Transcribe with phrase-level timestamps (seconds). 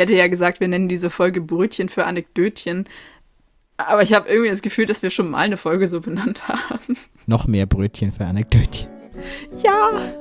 [0.00, 2.86] hätte ja gesagt, wir nennen diese Folge Brötchen für Anekdötchen.
[3.76, 6.96] Aber ich habe irgendwie das Gefühl, dass wir schon mal eine Folge so benannt haben.
[7.26, 8.88] Noch mehr Brötchen für Anekdötchen.
[9.62, 10.12] Ja.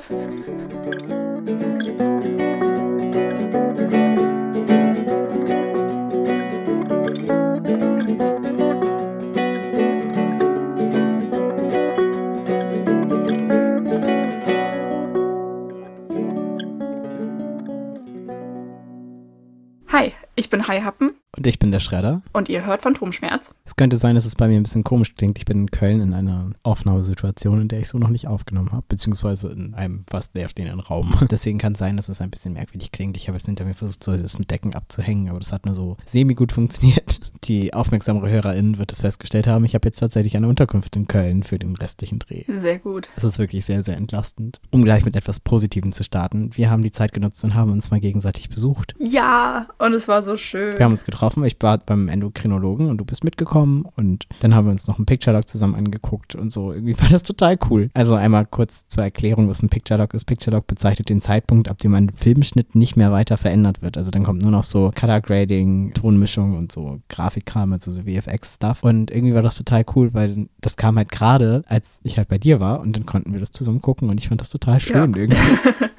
[20.40, 22.21] Ich bin Hai Happen Und ich bin der Schredder.
[22.34, 23.54] und ihr hört Phantomschmerz.
[23.64, 25.38] Es könnte sein, dass es bei mir ein bisschen komisch klingt.
[25.38, 28.84] Ich bin in Köln in einer Aufnahmesituation, in der ich so noch nicht aufgenommen habe,
[28.89, 31.16] beziehungsweise in einem fast leerstehenden Raum.
[31.32, 33.16] Deswegen kann es sein, dass es ein bisschen merkwürdig klingt.
[33.16, 35.75] Ich habe jetzt hinter mir versucht, so das mit Decken abzuhängen, aber das hat nur
[35.75, 37.22] so semi-gut funktioniert.
[37.45, 39.64] Die aufmerksamere HörerInnen wird es festgestellt haben.
[39.64, 42.44] Ich habe jetzt tatsächlich eine Unterkunft in Köln für den restlichen Dreh.
[42.53, 43.08] Sehr gut.
[43.16, 44.59] Es ist wirklich sehr, sehr entlastend.
[44.72, 46.50] Um gleich mit etwas Positivem zu starten.
[46.56, 48.94] Wir haben die Zeit genutzt und haben uns mal gegenseitig besucht.
[49.00, 50.78] Ja, und es war so schön.
[50.78, 54.66] Wir haben uns getroffen, ich war beim Endokrinologen und du bist mitgekommen und dann haben
[54.66, 56.72] wir uns noch einen Picture-Log zusammen angeguckt und so.
[56.73, 57.89] Irgendwie war das total cool.
[57.94, 60.25] Also einmal kurz zur Erklärung, was ein Picture-Log ist.
[60.25, 63.97] Picture-Log bezeichnet den Zeitpunkt, ab dem ein Filmschnitt nicht mehr weiter verändert wird.
[63.97, 68.83] Also dann kommt nur noch so Color-Grading, Tonmischung und so Grafikkram, also so VFX-Stuff.
[68.83, 72.38] Und irgendwie war das total cool, weil das kam halt gerade, als ich halt bei
[72.38, 75.13] dir war und dann konnten wir das zusammen gucken und ich fand das total schön
[75.13, 75.19] Ja.
[75.22, 75.38] irgendwie.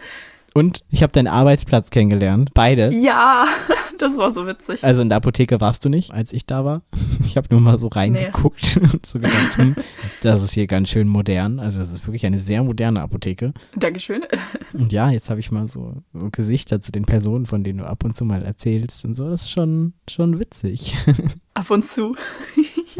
[0.55, 2.51] Und ich habe deinen Arbeitsplatz kennengelernt.
[2.55, 2.93] Beide.
[2.95, 3.47] Ja,
[3.99, 4.83] das war so witzig.
[4.83, 6.83] Also in der Apotheke warst du nicht, als ich da war.
[7.31, 9.77] Ich habe nur mal so reingeguckt und so gedacht, hm,
[10.21, 11.61] das ist hier ganz schön modern.
[11.61, 13.55] Also das ist wirklich eine sehr moderne Apotheke.
[13.77, 14.23] Dankeschön.
[14.73, 17.87] Und ja, jetzt habe ich mal so, so Gesichter zu den Personen, von denen du
[17.87, 19.31] ab und zu mal erzählst und so.
[19.31, 20.97] Das ist schon, schon witzig.
[21.55, 22.17] Ab und zu.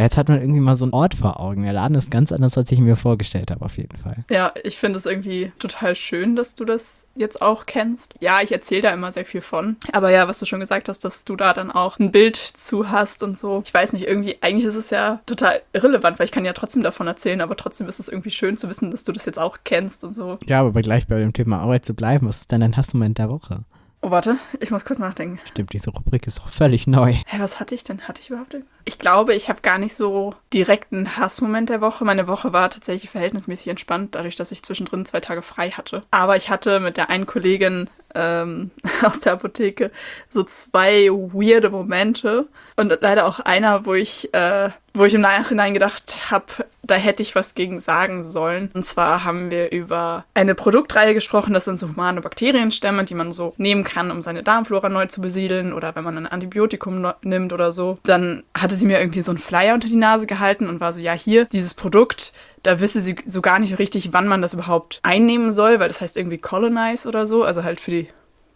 [0.01, 1.63] Ja, jetzt hat man irgendwie mal so einen Ort vor Augen.
[1.63, 4.25] Der Laden ist ganz anders, als ich mir vorgestellt habe, auf jeden Fall.
[4.31, 8.15] Ja, ich finde es irgendwie total schön, dass du das jetzt auch kennst.
[8.19, 9.77] Ja, ich erzähle da immer sehr viel von.
[9.93, 12.91] Aber ja, was du schon gesagt hast, dass du da dann auch ein Bild zu
[12.91, 13.63] hast und so.
[13.67, 16.83] Ich weiß nicht, irgendwie, eigentlich ist es ja total irrelevant, weil ich kann ja trotzdem
[16.83, 19.59] davon erzählen, aber trotzdem ist es irgendwie schön zu wissen, dass du das jetzt auch
[19.65, 20.39] kennst und so.
[20.47, 23.29] Ja, aber gleich bei dem Thema Arbeit zu bleiben, was ist denn dein Hassmoment der
[23.29, 23.65] Woche?
[24.03, 25.39] Oh, warte, ich muss kurz nachdenken.
[25.45, 27.13] Stimmt, diese Rubrik ist auch völlig neu.
[27.27, 28.01] Hä, was hatte ich denn?
[28.09, 28.55] Hatte ich überhaupt?
[28.55, 32.07] irgend- Ich glaube, ich habe gar nicht so direkt einen Hassmoment der Woche.
[32.07, 36.03] Meine Woche war tatsächlich verhältnismäßig entspannt, dadurch, dass ich zwischendrin zwei Tage frei hatte.
[36.11, 38.71] Aber ich hatte mit der einen Kollegin ähm,
[39.03, 39.91] aus der Apotheke
[40.31, 45.75] so zwei weirde Momente und leider auch einer, wo ich, äh, wo ich im Nachhinein
[45.75, 46.47] gedacht habe,
[46.83, 48.71] da hätte ich was gegen sagen sollen.
[48.75, 53.33] Und zwar haben wir über eine Produktreihe gesprochen, das sind so humane Bakterienstämme, die man
[53.33, 57.53] so nehmen kann, um seine Darmflora neu zu besiedeln oder wenn man ein Antibiotikum nimmt
[57.53, 57.99] oder so.
[58.03, 61.01] Dann hatte sie mir irgendwie so einen Flyer unter die Nase gehalten und war so,
[61.01, 64.99] ja, hier, dieses Produkt, da wisse sie so gar nicht richtig, wann man das überhaupt
[65.03, 68.09] einnehmen soll, weil das heißt irgendwie colonize oder so, also halt für die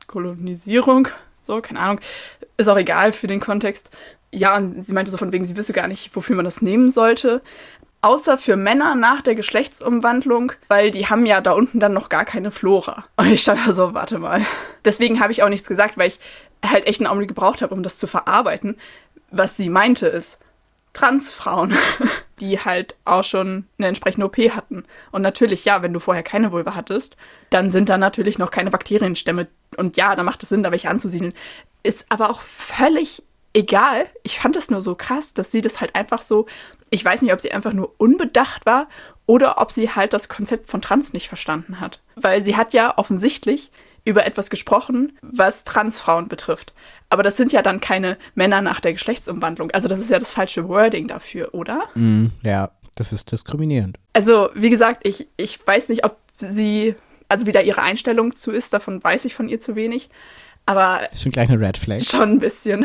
[0.09, 1.09] Kolonisierung,
[1.41, 2.01] so, keine Ahnung,
[2.57, 3.91] ist auch egal für den Kontext.
[4.35, 6.91] Ja, und sie meinte so von wegen, sie wüsste gar nicht, wofür man das nehmen
[6.91, 7.41] sollte.
[8.03, 12.25] Außer für Männer nach der Geschlechtsumwandlung, weil die haben ja da unten dann noch gar
[12.25, 13.05] keine Flora.
[13.17, 14.45] Und ich stand da so, warte mal.
[14.85, 16.21] Deswegen habe ich auch nichts gesagt, weil ich
[16.65, 18.77] halt echt einen Augenblick gebraucht habe, um das zu verarbeiten.
[19.31, 20.39] Was sie meinte ist,
[20.93, 21.75] Transfrauen,
[22.41, 24.85] die halt auch schon eine entsprechende OP hatten.
[25.13, 27.17] Und natürlich, ja, wenn du vorher keine Vulva hattest,
[27.51, 29.47] dann sind da natürlich noch keine Bakterienstämme.
[29.77, 31.35] Und ja, da macht es Sinn, da welche anzusiedeln.
[31.83, 33.23] Ist aber auch völlig
[33.55, 34.07] egal.
[34.23, 36.47] Ich fand das nur so krass, dass sie das halt einfach so,
[36.91, 38.89] ich weiß nicht, ob sie einfach nur unbedacht war
[39.27, 42.01] oder ob sie halt das Konzept von Trans nicht verstanden hat.
[42.17, 43.73] Weil sie hat ja offensichtlich
[44.05, 46.75] über etwas gesprochen, was Transfrauen betrifft.
[47.09, 49.71] Aber das sind ja dann keine Männer nach der Geschlechtsumwandlung.
[49.71, 51.85] Also das ist ja das falsche Wording dafür, oder?
[51.95, 53.99] Mm, ja, das ist diskriminierend.
[54.13, 56.97] Also, wie gesagt, ich, ich weiß nicht, ob sie,
[57.29, 60.11] also wie da ihre Einstellung zu ist, davon weiß ich von ihr zu wenig.
[60.67, 62.03] Aber Ist schon gleich eine Red Flag.
[62.03, 62.85] schon ein bisschen.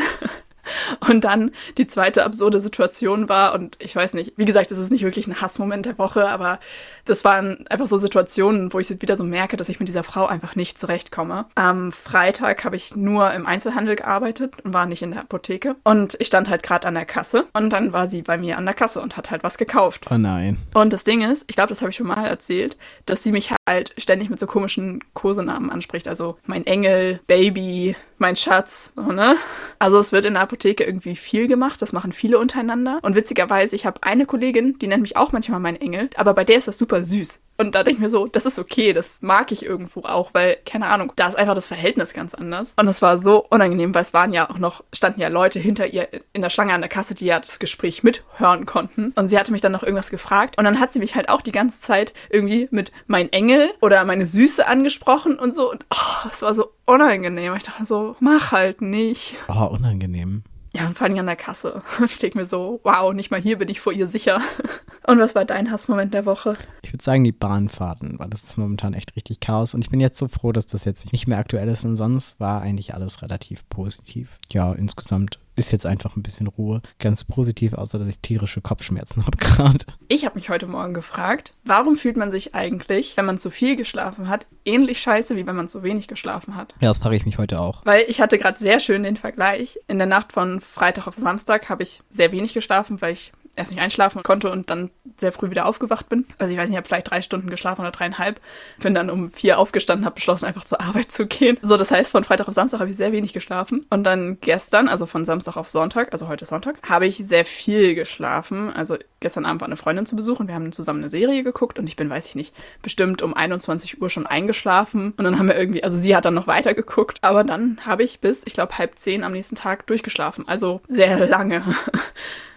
[1.00, 4.90] Und dann die zweite absurde Situation war, und ich weiß nicht, wie gesagt, es ist
[4.90, 6.60] nicht wirklich ein Hassmoment der Woche, aber
[7.10, 10.26] das waren einfach so Situationen, wo ich wieder so merke, dass ich mit dieser Frau
[10.26, 11.46] einfach nicht zurechtkomme.
[11.56, 15.74] Am Freitag habe ich nur im Einzelhandel gearbeitet und war nicht in der Apotheke.
[15.82, 18.64] Und ich stand halt gerade an der Kasse und dann war sie bei mir an
[18.64, 20.06] der Kasse und hat halt was gekauft.
[20.08, 20.58] Oh nein.
[20.72, 22.76] Und das Ding ist, ich glaube, das habe ich schon mal erzählt,
[23.06, 26.06] dass sie mich halt ständig mit so komischen Kosenamen anspricht.
[26.06, 29.36] Also mein Engel, Baby, mein Schatz, so, ne?
[29.78, 32.98] Also es wird in der Apotheke irgendwie viel gemacht, das machen viele untereinander.
[33.02, 36.44] Und witzigerweise, ich habe eine Kollegin, die nennt mich auch manchmal mein Engel, aber bei
[36.44, 37.40] der ist das super süß.
[37.60, 40.56] Und da denke ich mir so, das ist okay, das mag ich irgendwo auch, weil,
[40.64, 42.72] keine Ahnung, da ist einfach das Verhältnis ganz anders.
[42.76, 45.86] Und es war so unangenehm, weil es waren ja auch noch, standen ja Leute hinter
[45.86, 49.12] ihr in der Schlange an der Kasse, die ja das Gespräch mithören konnten.
[49.14, 50.56] Und sie hatte mich dann noch irgendwas gefragt.
[50.56, 54.06] Und dann hat sie mich halt auch die ganze Zeit irgendwie mit mein Engel oder
[54.06, 55.70] meine Süße angesprochen und so.
[55.70, 57.54] Und oh, es war so unangenehm.
[57.56, 59.36] Ich dachte so, mach halt nicht.
[59.48, 60.44] Oh, unangenehm.
[60.72, 61.82] Ja, und vor allem an der Kasse.
[61.98, 64.40] Und ich denke mir so, wow, nicht mal hier bin ich vor ihr sicher.
[65.06, 66.56] Und was war dein Hassmoment der Woche?
[66.82, 69.74] Ich würde sagen, die Bahnfahrten, weil das ist momentan echt richtig Chaos.
[69.74, 71.84] Und ich bin jetzt so froh, dass das jetzt nicht mehr aktuell ist.
[71.84, 74.38] Und sonst war eigentlich alles relativ positiv.
[74.52, 76.80] Ja, insgesamt ist jetzt einfach ein bisschen Ruhe.
[76.98, 79.84] Ganz positiv, außer dass ich tierische Kopfschmerzen habe gerade.
[80.08, 83.76] Ich habe mich heute Morgen gefragt, warum fühlt man sich eigentlich, wenn man zu viel
[83.76, 86.74] geschlafen hat, ähnlich scheiße, wie wenn man zu wenig geschlafen hat?
[86.80, 87.84] Ja, das frage ich mich heute auch.
[87.84, 89.78] Weil ich hatte gerade sehr schön den Vergleich.
[89.86, 93.70] In der Nacht von Freitag auf Samstag habe ich sehr wenig geschlafen, weil ich erst
[93.70, 96.26] nicht einschlafen konnte und dann sehr früh wieder aufgewacht bin.
[96.38, 98.40] Also ich weiß nicht, ich habe vielleicht drei Stunden geschlafen oder dreieinhalb.
[98.80, 101.58] Bin dann um vier aufgestanden, habe beschlossen, einfach zur Arbeit zu gehen.
[101.62, 103.86] So, das heißt, von Freitag auf Samstag habe ich sehr wenig geschlafen.
[103.90, 107.94] Und dann gestern, also von Samstag auf Sonntag, also heute Sonntag, habe ich sehr viel
[107.94, 108.70] geschlafen.
[108.72, 111.78] Also gestern Abend war eine Freundin zu Besuch und wir haben zusammen eine Serie geguckt
[111.78, 115.12] und ich bin, weiß ich nicht, bestimmt um 21 Uhr schon eingeschlafen.
[115.16, 118.02] Und dann haben wir irgendwie, also sie hat dann noch weiter geguckt, aber dann habe
[118.02, 120.48] ich bis, ich glaube, halb zehn am nächsten Tag durchgeschlafen.
[120.48, 121.62] Also sehr lange.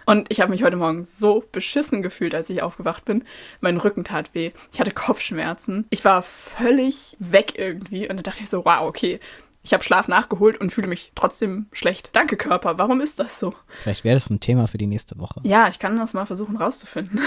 [0.06, 3.24] Und ich habe mich heute Morgen so beschissen gefühlt, als ich aufgewacht bin.
[3.62, 4.52] Mein Rücken tat weh.
[4.72, 5.86] Ich hatte Kopfschmerzen.
[5.90, 8.10] Ich war völlig weg irgendwie.
[8.10, 9.20] Und dann dachte ich so, wow, okay.
[9.66, 12.10] Ich habe Schlaf nachgeholt und fühle mich trotzdem schlecht.
[12.12, 12.78] Danke, Körper.
[12.78, 13.56] Warum ist das so?
[13.82, 15.40] Vielleicht wäre das ein Thema für die nächste Woche.
[15.44, 17.22] Ja, ich kann das mal versuchen rauszufinden.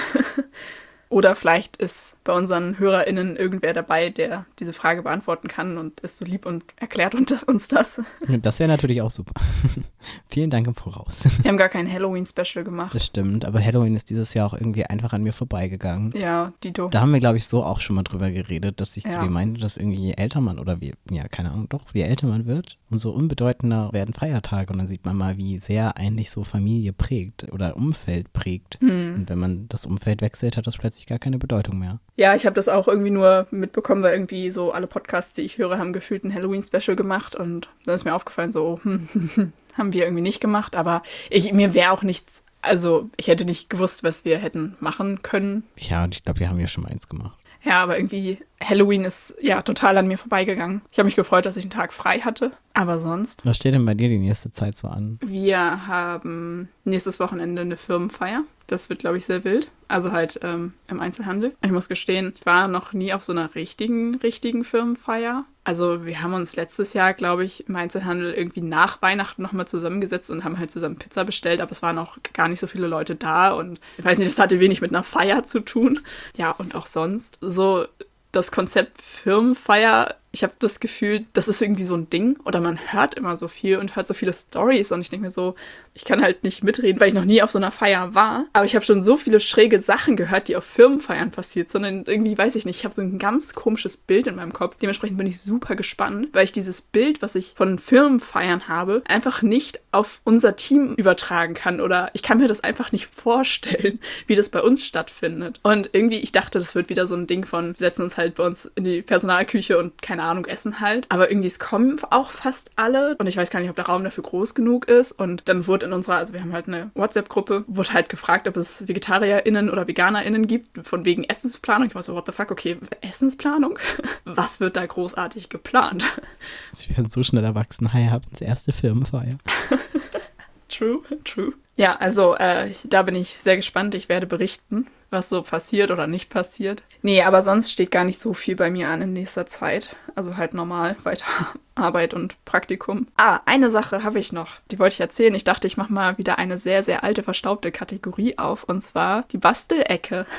[1.17, 6.19] Oder vielleicht ist bei unseren HörerInnen irgendwer dabei, der diese Frage beantworten kann und ist
[6.19, 7.15] so lieb und erklärt
[7.47, 8.03] uns das.
[8.43, 9.33] Das wäre natürlich auch super.
[10.29, 11.25] Vielen Dank im Voraus.
[11.43, 12.95] Wir haben gar kein Halloween-Special gemacht.
[12.95, 16.13] Das stimmt, aber Halloween ist dieses Jahr auch irgendwie einfach an mir vorbeigegangen.
[16.15, 16.89] Ja, Dito.
[16.89, 19.11] Da haben wir, glaube ich, so auch schon mal drüber geredet, dass ich Ja.
[19.11, 22.03] zu mir meinte, dass irgendwie je älter man oder wie, ja, keine Ahnung, doch, je
[22.03, 24.71] älter man wird, umso unbedeutender werden Feiertage.
[24.71, 28.79] Und dann sieht man mal, wie sehr eigentlich so Familie prägt oder Umfeld prägt.
[28.81, 29.15] Hm.
[29.15, 31.99] Und wenn man das Umfeld wechselt, hat das plötzlich gar keine Bedeutung mehr.
[32.17, 35.59] Ja, ich habe das auch irgendwie nur mitbekommen, weil irgendwie so alle Podcasts, die ich
[35.59, 40.05] höre, haben gefühlt ein Halloween-Special gemacht und dann ist mir aufgefallen, so, hm, haben wir
[40.05, 44.25] irgendwie nicht gemacht, aber ich, mir wäre auch nichts, also ich hätte nicht gewusst, was
[44.25, 45.65] wir hätten machen können.
[45.79, 47.39] Ja, und ich glaube, wir haben ja schon mal eins gemacht.
[47.67, 50.83] Ja, aber irgendwie Halloween ist ja total an mir vorbeigegangen.
[50.93, 53.45] Ich habe mich gefreut, dass ich einen Tag frei hatte, aber sonst.
[53.45, 55.19] Was steht denn bei dir die nächste Zeit so an?
[55.21, 58.45] Wir haben nächstes Wochenende eine Firmenfeier.
[58.67, 59.71] Das wird, glaube ich, sehr wild.
[59.89, 61.55] Also halt ähm, im Einzelhandel.
[61.63, 65.45] Ich muss gestehen, ich war noch nie auf so einer richtigen, richtigen Firmenfeier.
[65.63, 70.31] Also wir haben uns letztes Jahr, glaube ich, im Einzelhandel irgendwie nach Weihnachten nochmal zusammengesetzt
[70.31, 73.17] und haben halt zusammen Pizza bestellt, aber es waren auch gar nicht so viele Leute
[73.17, 76.01] da und ich weiß nicht, das hatte wenig mit einer Feier zu tun.
[76.37, 77.39] Ja, und auch sonst.
[77.41, 77.87] So
[78.33, 82.79] das Konzept Firmenfeier, ich habe das Gefühl, das ist irgendwie so ein Ding oder man
[82.93, 85.55] hört immer so viel und hört so viele Stories und ich denke mir so,
[85.95, 88.65] ich kann halt nicht mitreden, weil ich noch nie auf so einer Feier war, aber
[88.65, 92.57] ich habe schon so viele schräge Sachen gehört, die auf Firmenfeiern passiert und irgendwie weiß
[92.57, 94.77] ich nicht, ich habe so ein ganz komisches Bild in meinem Kopf.
[94.81, 99.43] Dementsprechend bin ich super gespannt, weil ich dieses Bild, was ich von Firmenfeiern habe, einfach
[99.43, 104.37] nicht auf unser Team übertragen kann oder ich kann mir das einfach nicht vorstellen, wie
[104.37, 105.61] das bei uns stattfindet.
[105.63, 108.37] Und irgendwie, ich dachte, das wird wieder so ein Ding von, wir setzen uns halt
[108.37, 111.07] bei uns in die Personalküche und keine Ahnung, essen halt.
[111.09, 114.05] Aber irgendwie, es kommen auch fast alle und ich weiß gar nicht, ob der Raum
[114.05, 115.13] dafür groß genug ist.
[115.13, 118.57] Und dann wurde in unserer, also wir haben halt eine WhatsApp-Gruppe, wurde halt gefragt, ob
[118.57, 121.89] es VegetarierInnen oder VeganerInnen gibt, von wegen Essensplanung.
[121.89, 123.79] Ich war so, what the fuck, okay, Essensplanung?
[124.25, 126.05] Was wird da großartig geplant?
[126.73, 127.93] Sie werden so schnell erwachsen.
[127.93, 129.39] Hi, ihr habt uns erste Firmenfeier.
[130.69, 131.53] True, true.
[131.77, 133.95] Ja, also äh, da bin ich sehr gespannt.
[133.95, 136.83] Ich werde berichten, was so passiert oder nicht passiert.
[137.03, 139.95] Nee, aber sonst steht gar nicht so viel bei mir an in nächster Zeit.
[140.15, 141.27] Also halt normal weiter
[141.77, 143.07] Arbeit und Praktikum.
[143.17, 144.49] Ah, eine Sache habe ich noch.
[144.71, 145.35] Die wollte ich erzählen.
[145.35, 148.65] Ich dachte, ich mache mal wieder eine sehr, sehr alte, verstaubte Kategorie auf.
[148.65, 150.27] Und zwar die Bastelecke.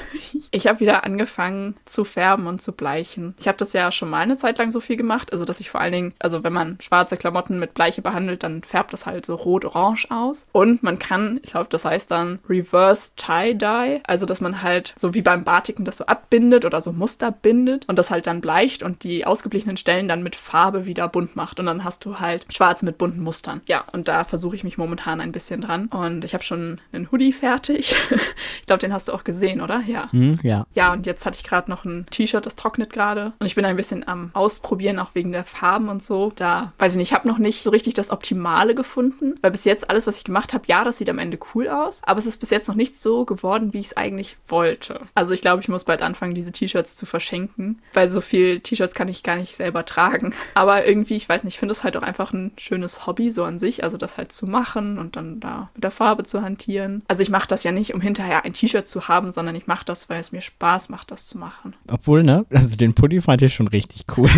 [0.51, 3.35] Ich habe wieder angefangen zu färben und zu bleichen.
[3.37, 5.31] Ich habe das ja schon mal eine Zeit lang so viel gemacht.
[5.31, 8.63] Also, dass ich vor allen Dingen, also wenn man schwarze Klamotten mit Bleiche behandelt, dann
[8.63, 10.47] färbt das halt so rot-orange aus.
[10.53, 14.01] Und man kann, ich glaube, das heißt dann Reverse Tie-Dye.
[14.07, 17.87] Also, dass man halt so wie beim Batiken das so abbindet oder so Muster bindet
[17.87, 21.59] und das halt dann bleicht und die ausgeblichenen Stellen dann mit Farbe wieder bunt macht.
[21.59, 23.61] Und dann hast du halt schwarz mit bunten Mustern.
[23.67, 25.87] Ja, und da versuche ich mich momentan ein bisschen dran.
[25.87, 27.95] Und ich habe schon einen Hoodie fertig.
[28.59, 29.81] ich glaube, den hast du auch gesehen, oder?
[29.85, 30.11] Ja.
[30.11, 30.65] Hm, ja.
[30.73, 33.33] Ja, und jetzt hatte ich gerade noch ein T-Shirt, das trocknet gerade.
[33.39, 36.31] Und ich bin ein bisschen am Ausprobieren, auch wegen der Farben und so.
[36.35, 39.35] Da, weiß ich nicht, ich habe noch nicht so richtig das Optimale gefunden.
[39.41, 42.01] Weil bis jetzt alles, was ich gemacht habe, ja, das sieht am Ende cool aus.
[42.03, 45.01] Aber es ist bis jetzt noch nicht so geworden, wie ich es eigentlich wollte.
[45.15, 47.81] Also ich glaube, ich muss bald anfangen, diese T-Shirts zu verschenken.
[47.93, 50.33] Weil so viel T-Shirts kann ich gar nicht selber tragen.
[50.53, 53.43] Aber irgendwie, ich weiß nicht, ich finde es halt auch einfach ein schönes Hobby so
[53.43, 53.83] an sich.
[53.83, 57.03] Also das halt zu machen und dann da mit der Farbe zu hantieren.
[57.07, 59.85] Also ich mache das ja nicht, um hinterher ein T-Shirt zu haben, sondern ich mache
[59.85, 61.75] das, weil es mir Spaß macht, das zu machen.
[61.91, 62.45] Obwohl, ne?
[62.49, 64.29] Also den Pulli fand ich schon richtig cool.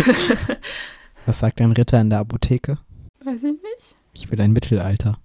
[1.26, 2.78] Was sagt ein Ritter in der Apotheke?
[3.24, 3.94] Weiß ich nicht.
[4.14, 5.18] Ich will ein Mittelalter.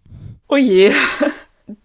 [0.48, 0.94] Oh je.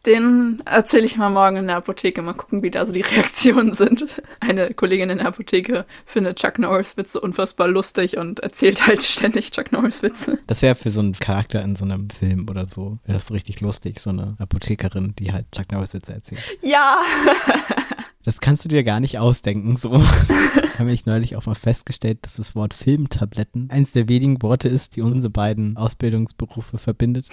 [0.04, 2.20] Den erzähle ich mal morgen in der Apotheke.
[2.20, 4.06] Mal gucken, wie da so die Reaktionen sind.
[4.38, 9.52] Eine Kollegin in der Apotheke findet Chuck Norris Witze unfassbar lustig und erzählt halt ständig
[9.52, 10.38] Chuck Norris Witze.
[10.46, 13.34] Das wäre für so einen Charakter in so einem Film oder so, wäre das so
[13.34, 16.42] richtig lustig, so eine Apothekerin, die halt Chuck Norris Witze erzählt.
[16.62, 17.00] Ja!
[18.22, 20.02] Das kannst du dir gar nicht ausdenken, so.
[20.78, 24.96] Habe ich neulich auch mal festgestellt, dass das Wort Filmtabletten eines der wenigen Worte ist,
[24.96, 27.28] die unsere beiden Ausbildungsberufe verbindet.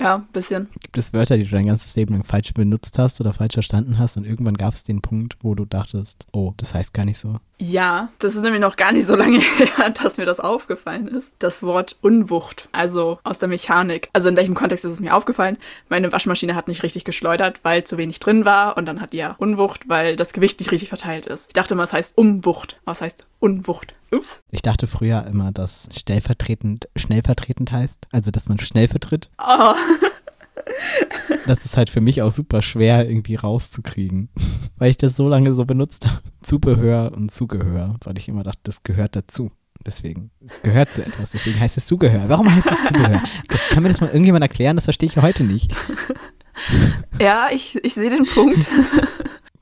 [0.00, 0.68] Ja, ein bisschen.
[0.80, 3.98] Gibt es Wörter, die du dein ganzes Leben lang falsch benutzt hast oder falsch verstanden
[3.98, 7.18] hast und irgendwann gab es den Punkt, wo du dachtest, oh, das heißt gar nicht
[7.18, 7.36] so?
[7.58, 11.32] Ja, das ist nämlich noch gar nicht so lange her, dass mir das aufgefallen ist.
[11.38, 14.08] Das Wort Unwucht, also aus der Mechanik.
[14.14, 15.58] Also in welchem Kontext ist es mir aufgefallen?
[15.90, 19.18] Meine Waschmaschine hat nicht richtig geschleudert, weil zu wenig drin war und dann hat die
[19.18, 21.48] ja Unwucht, weil das Gewicht nicht richtig verteilt ist.
[21.48, 23.94] Ich dachte immer, es heißt Umwucht, aber es heißt Unwucht.
[24.12, 24.42] Ups.
[24.50, 29.30] Ich dachte früher immer, dass stellvertretend schnellvertretend heißt, also dass man schnell vertritt.
[29.38, 29.74] Oh.
[31.46, 34.28] Das ist halt für mich auch super schwer irgendwie rauszukriegen,
[34.76, 36.20] weil ich das so lange so benutzt habe.
[36.42, 39.50] Zubehör und Zugehör, weil ich immer dachte, das gehört dazu.
[39.84, 42.28] Deswegen, es gehört zu etwas, deswegen heißt es Zugehör.
[42.28, 43.22] Warum heißt es Zubehör?
[43.48, 45.74] Das kann mir das mal irgendjemand erklären, das verstehe ich heute nicht.
[47.18, 48.68] Ja, ich, ich sehe den Punkt.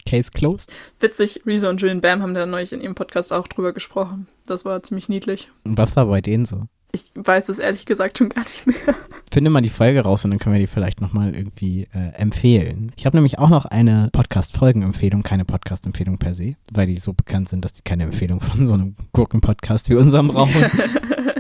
[0.09, 0.79] Case closed.
[1.01, 4.27] Witzig, Rezo und Julian Bam haben da neulich in ihrem Podcast auch drüber gesprochen.
[4.47, 5.51] Das war ziemlich niedlich.
[5.65, 6.63] Und was war bei denen so?
[6.93, 8.97] Ich weiß das ehrlich gesagt schon gar nicht mehr.
[9.31, 12.93] Finde mal die Folge raus und dann können wir die vielleicht nochmal irgendwie äh, empfehlen.
[12.97, 17.51] Ich habe nämlich auch noch eine Podcast-Folgen-Empfehlung, keine Podcast-Empfehlung per se, weil die so bekannt
[17.51, 20.65] sind, dass die keine Empfehlung von so einem Gurken-Podcast wie unserem brauchen.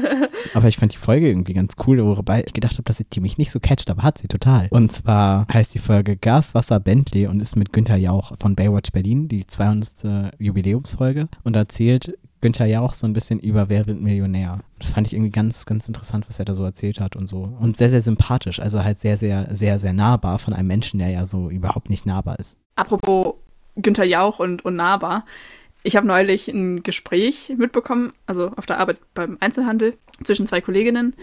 [0.54, 3.38] aber ich fand die Folge irgendwie ganz cool, wobei ich gedacht habe, dass sie mich
[3.38, 4.68] nicht so catcht, aber hat sie total.
[4.70, 8.92] Und zwar heißt die Folge Gas, Wasser, Bentley und ist mit Günther Jauch von Baywatch
[8.92, 10.32] Berlin, die 200.
[10.38, 14.60] Jubiläumsfolge und erzählt Günther Jauch so ein bisschen über Wer wird Millionär.
[14.78, 17.52] Das fand ich irgendwie ganz, ganz interessant, was er da so erzählt hat und so.
[17.58, 18.60] Und sehr, sehr sympathisch.
[18.60, 22.06] Also halt sehr, sehr, sehr, sehr nahbar von einem Menschen, der ja so überhaupt nicht
[22.06, 22.56] nahbar ist.
[22.76, 23.34] Apropos
[23.76, 25.24] Günther Jauch und unnahbar.
[25.82, 31.14] Ich habe neulich ein Gespräch mitbekommen, also auf der Arbeit beim Einzelhandel, zwischen zwei Kolleginnen,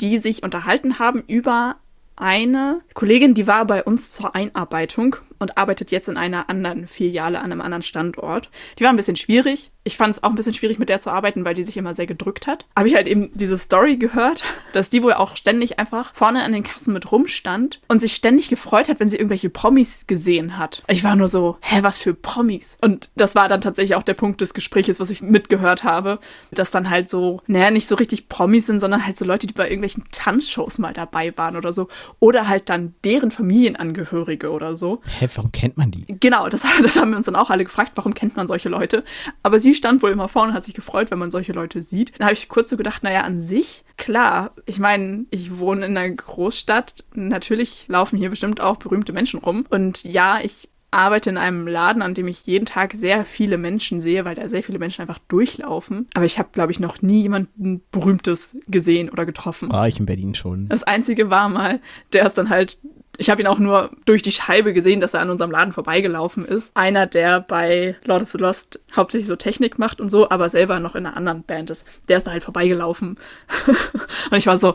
[0.00, 1.76] die sich unterhalten haben über
[2.16, 7.40] eine Kollegin, die war bei uns zur Einarbeitung und arbeitet jetzt in einer anderen Filiale
[7.40, 8.50] an einem anderen Standort.
[8.78, 9.72] Die war ein bisschen schwierig.
[9.84, 11.94] Ich fand es auch ein bisschen schwierig, mit der zu arbeiten, weil die sich immer
[11.94, 12.64] sehr gedrückt hat.
[12.74, 16.52] Habe ich halt eben diese Story gehört, dass die wohl auch ständig einfach vorne an
[16.52, 20.82] den Kassen mit rumstand und sich ständig gefreut hat, wenn sie irgendwelche Promis gesehen hat.
[20.88, 22.78] Ich war nur so, hä, was für Promis?
[22.80, 26.18] Und das war dann tatsächlich auch der Punkt des Gesprächs, was ich mitgehört habe,
[26.50, 29.52] dass dann halt so, naja, nicht so richtig Promis sind, sondern halt so Leute, die
[29.52, 31.88] bei irgendwelchen Tanzshows mal dabei waren oder so.
[32.20, 35.02] Oder halt dann deren Familienangehörige oder so.
[35.18, 36.06] Hä, warum kennt man die?
[36.20, 39.04] Genau, das, das haben wir uns dann auch alle gefragt, warum kennt man solche Leute?
[39.42, 42.12] Aber sie stand wohl immer vorne und hat sich gefreut, wenn man solche Leute sieht.
[42.18, 45.96] Da habe ich kurz so gedacht, naja, an sich, klar, ich meine, ich wohne in
[45.96, 49.66] einer Großstadt, natürlich laufen hier bestimmt auch berühmte Menschen rum.
[49.70, 54.00] Und ja, ich arbeite in einem Laden, an dem ich jeden Tag sehr viele Menschen
[54.00, 56.08] sehe, weil da sehr viele Menschen einfach durchlaufen.
[56.14, 59.70] Aber ich habe, glaube ich, noch nie jemanden Berühmtes gesehen oder getroffen.
[59.70, 60.68] War ich in Berlin schon.
[60.68, 61.80] Das Einzige war mal,
[62.12, 62.78] der ist dann halt
[63.16, 66.44] ich habe ihn auch nur durch die Scheibe gesehen, dass er an unserem Laden vorbeigelaufen
[66.44, 66.76] ist.
[66.76, 70.80] Einer, der bei Lord of the Lost hauptsächlich so Technik macht und so, aber selber
[70.80, 71.86] noch in einer anderen Band ist.
[72.08, 73.18] Der ist da halt vorbeigelaufen.
[74.30, 74.74] und ich war so,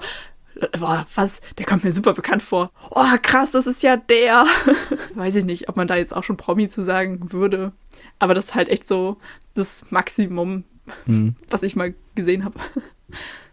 [0.78, 1.42] boah, was?
[1.58, 2.72] Der kommt mir super bekannt vor.
[2.92, 4.46] Oh, krass, das ist ja der.
[5.16, 7.74] Weiß ich nicht, ob man da jetzt auch schon Promi zu sagen würde.
[8.20, 9.18] Aber das ist halt echt so
[9.56, 10.64] das Maximum,
[11.06, 11.36] mhm.
[11.50, 12.60] was ich mal gesehen habe.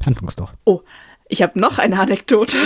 [0.05, 0.53] Handlungs doch.
[0.65, 0.83] Oh,
[1.29, 2.57] ich habe noch eine Anekdote.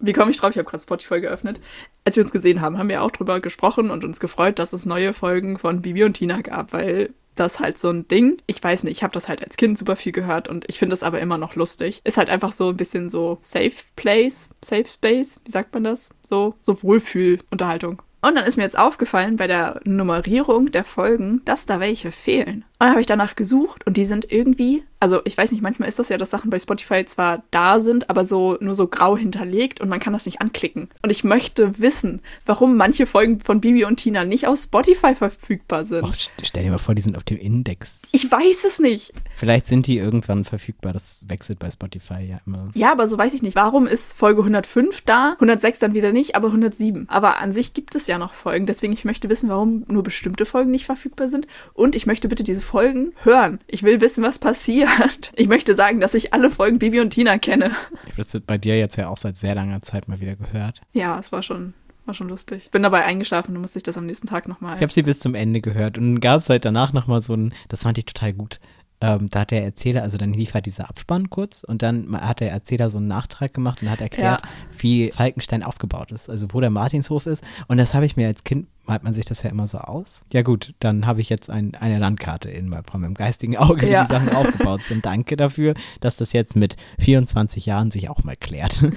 [0.00, 0.50] Wie komme ich drauf?
[0.50, 1.60] Ich habe gerade Spotify geöffnet.
[2.04, 4.86] Als wir uns gesehen haben, haben wir auch drüber gesprochen und uns gefreut, dass es
[4.86, 8.42] neue Folgen von Bibi und Tina gab, weil das halt so ein Ding.
[8.46, 10.92] Ich weiß nicht, ich habe das halt als Kind super viel gehört und ich finde
[10.92, 12.00] das aber immer noch lustig.
[12.04, 16.10] Ist halt einfach so ein bisschen so Safe Place, Safe Space, wie sagt man das?
[16.28, 18.02] So, so Wohlfühlunterhaltung.
[18.20, 22.64] Und dann ist mir jetzt aufgefallen bei der Nummerierung der Folgen, dass da welche fehlen.
[22.78, 25.98] Dann habe ich danach gesucht und die sind irgendwie, also ich weiß nicht, manchmal ist
[25.98, 29.80] das ja, dass Sachen bei Spotify zwar da sind, aber so nur so grau hinterlegt
[29.80, 30.88] und man kann das nicht anklicken.
[31.02, 35.84] Und ich möchte wissen, warum manche Folgen von Bibi und Tina nicht auf Spotify verfügbar
[35.84, 36.04] sind.
[36.04, 38.00] Oh, stell dir mal vor, die sind auf dem Index.
[38.12, 39.12] Ich weiß es nicht.
[39.34, 40.92] Vielleicht sind die irgendwann verfügbar.
[40.92, 42.70] Das wechselt bei Spotify ja immer.
[42.74, 43.56] Ja, aber so weiß ich nicht.
[43.56, 47.08] Warum ist Folge 105 da, 106 dann wieder nicht, aber 107?
[47.08, 48.66] Aber an sich gibt es ja noch Folgen.
[48.66, 51.48] Deswegen ich möchte wissen, warum nur bestimmte Folgen nicht verfügbar sind.
[51.74, 53.60] Und ich möchte bitte diese Folgen hören.
[53.66, 54.88] Ich will wissen, was passiert.
[55.36, 57.70] Ich möchte sagen, dass ich alle Folgen Bibi und Tina kenne.
[58.04, 60.80] Ich habe das bei dir jetzt ja auch seit sehr langer Zeit mal wieder gehört.
[60.92, 62.70] Ja, es war schon war schon lustig.
[62.70, 64.76] Bin dabei eingeschlafen und musste ich das am nächsten Tag nochmal.
[64.76, 67.54] Ich habe sie bis zum Ende gehört und gab es halt danach nochmal so ein,
[67.68, 68.60] das fand ich total gut.
[69.00, 72.40] Ähm, da hat der Erzähler, also dann lief halt dieser Abspann kurz und dann hat
[72.40, 74.48] der Erzähler so einen Nachtrag gemacht und hat erklärt, ja.
[74.78, 77.44] wie Falkenstein aufgebaut ist, also wo der Martinshof ist.
[77.68, 80.24] Und das habe ich mir als Kind malt man sich das ja immer so aus.
[80.32, 84.02] Ja gut, dann habe ich jetzt ein, eine Landkarte in meinem geistigen Auge, wie ja.
[84.02, 85.06] die Sachen aufgebaut sind.
[85.06, 88.82] Danke dafür, dass das jetzt mit 24 Jahren sich auch mal klärt.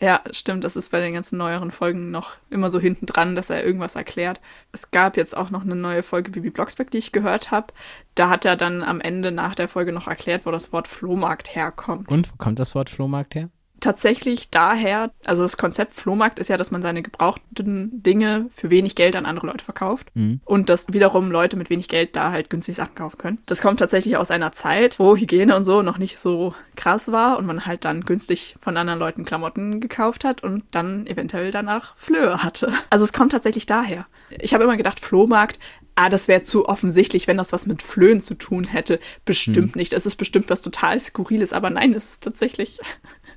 [0.00, 0.62] Ja, stimmt.
[0.62, 3.96] Das ist bei den ganzen neueren Folgen noch immer so hinten dran, dass er irgendwas
[3.96, 4.40] erklärt.
[4.70, 7.72] Es gab jetzt auch noch eine neue Folge Bibi Blocksberg, die ich gehört habe.
[8.14, 11.52] Da hat er dann am Ende nach der Folge noch erklärt, wo das Wort Flohmarkt
[11.52, 12.08] herkommt.
[12.08, 13.48] Und wo kommt das Wort Flohmarkt her?
[13.80, 18.94] Tatsächlich daher, also das Konzept Flohmarkt ist ja, dass man seine gebrauchten Dinge für wenig
[18.94, 20.40] Geld an andere Leute verkauft mhm.
[20.44, 23.38] und dass wiederum Leute mit wenig Geld da halt günstig Sachen kaufen können.
[23.46, 27.38] Das kommt tatsächlich aus einer Zeit, wo Hygiene und so noch nicht so krass war
[27.38, 31.96] und man halt dann günstig von anderen Leuten Klamotten gekauft hat und dann eventuell danach
[31.96, 32.72] Flöhe hatte.
[32.90, 34.06] Also es kommt tatsächlich daher.
[34.30, 35.58] Ich habe immer gedacht, Flohmarkt,
[35.94, 39.00] ah, das wäre zu offensichtlich, wenn das was mit Flöhen zu tun hätte.
[39.24, 39.78] Bestimmt hm.
[39.78, 39.92] nicht.
[39.92, 42.78] Es ist bestimmt was total Skurriles, aber nein, es ist tatsächlich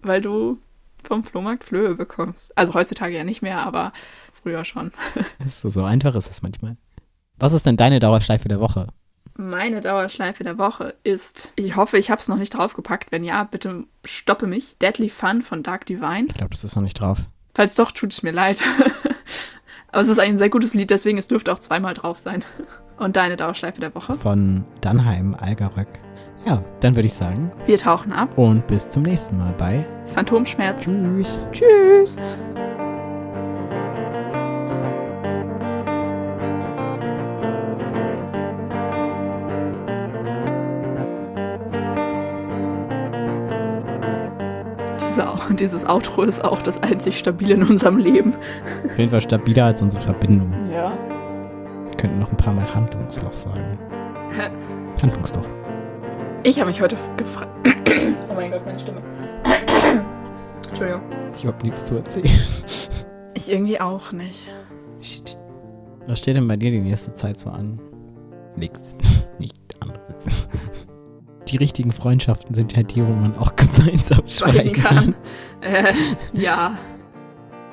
[0.01, 0.58] weil du
[1.03, 2.55] vom Flohmarkt Flöhe bekommst.
[2.58, 3.91] Also heutzutage ja nicht mehr, aber
[4.41, 4.91] früher schon.
[5.46, 6.77] Ist so, so einfach ist es manchmal.
[7.38, 8.88] Was ist denn deine Dauerschleife der Woche?
[9.36, 13.12] Meine Dauerschleife der Woche ist, ich hoffe, ich habe es noch nicht draufgepackt.
[13.12, 14.75] Wenn ja, bitte stoppe mich.
[14.79, 16.25] Deadly Fun von Dark Divine.
[16.27, 17.17] Ich glaube, das ist noch nicht drauf.
[17.55, 18.62] Falls doch, tut es mir leid.
[19.91, 22.46] Aber es ist ein sehr gutes Lied, deswegen es dürfte auch zweimal drauf sein.
[22.98, 24.13] Und deine Dauerschleife der Woche?
[24.15, 25.88] Von Dannheim Algaröck.
[26.46, 27.52] Ja, dann würde ich sagen.
[27.66, 28.30] Wir tauchen ab.
[28.38, 30.84] Und bis zum nächsten Mal bei Phantomschmerz.
[30.86, 31.40] Tschüss.
[31.52, 32.18] Tschüss.
[45.00, 48.34] Diese, dieses Outro ist auch das einzig stabile in unserem Leben.
[48.86, 50.52] Auf jeden Fall stabiler als unsere Verbindung.
[50.72, 50.98] Ja.
[51.86, 53.78] Wir könnten noch ein paar Mal Handlungsloch sagen.
[55.02, 55.61] Handlungsloch.
[56.44, 57.50] Ich habe mich heute gefragt.
[58.30, 59.02] oh mein Gott, meine Stimme.
[60.70, 61.02] Entschuldigung.
[61.36, 62.30] Ich habe nichts zu erzählen.
[63.34, 64.48] Ich irgendwie auch nicht.
[65.00, 65.36] Shit.
[66.06, 67.80] Was steht denn bei dir die nächste Zeit so an?
[68.56, 68.98] Nichts.
[69.40, 70.48] Nicht anderes.
[71.48, 75.16] Die richtigen Freundschaften sind ja die, wo man auch gemeinsam schweigen kann.
[75.62, 75.94] Äh,
[76.34, 76.77] ja.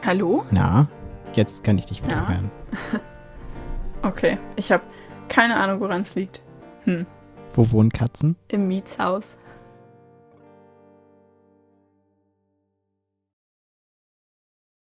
[0.06, 0.44] Hallo?
[0.50, 0.88] Na,
[1.34, 2.28] jetzt kann ich dich wieder ja.
[2.28, 2.50] hören.
[4.00, 4.84] Okay, ich habe
[5.28, 6.40] keine Ahnung, woran es liegt.
[6.84, 7.04] Hm.
[7.58, 8.36] Wo wohnen Katzen?
[8.46, 9.36] Im Mietshaus.